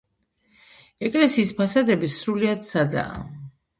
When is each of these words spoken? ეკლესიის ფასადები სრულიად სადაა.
ეკლესიის 1.09 1.51
ფასადები 1.59 2.11
სრულიად 2.15 2.67
სადაა. 2.73 3.23